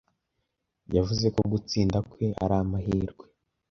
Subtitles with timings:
[0.95, 3.25] Yavuze ko gutsinda kwe ari amahirwe.